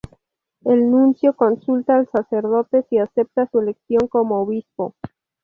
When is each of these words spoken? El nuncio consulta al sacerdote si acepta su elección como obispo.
El 0.65 0.89
nuncio 0.89 1.35
consulta 1.35 1.95
al 1.95 2.07
sacerdote 2.07 2.81
si 2.89 2.97
acepta 2.97 3.47
su 3.51 3.59
elección 3.59 4.07
como 4.07 4.39
obispo. 4.41 4.95